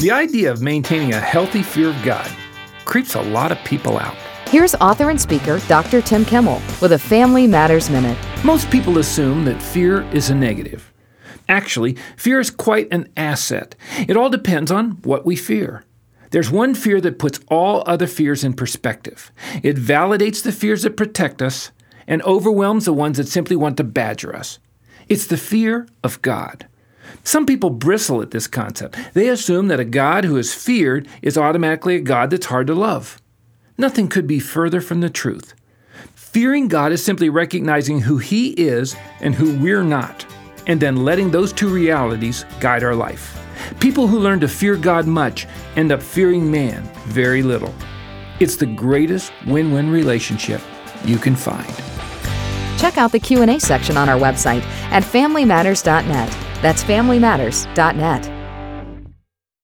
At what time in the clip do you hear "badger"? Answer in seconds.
23.84-24.36